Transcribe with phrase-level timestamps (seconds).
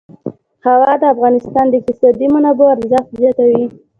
[0.65, 3.63] هوا د افغانستان د اقتصادي منابعو ارزښت زیاتوي.